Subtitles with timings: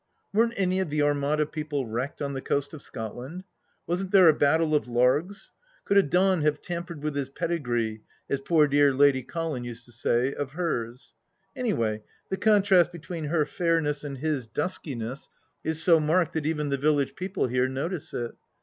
[0.33, 3.43] Weren't any of the Armada people wrecked on the coast of Scotland?
[3.85, 5.51] Wasn't there a battle of Largs?
[5.85, 9.91] Could a Don have tampered with his pedigree, as poor dear Lady Colin used to
[9.91, 11.13] say, of hers?
[11.55, 12.01] Any way,
[12.31, 15.29] the contrast between her fairness and his duskiness
[15.63, 18.31] is so marked that even the village people here notice it.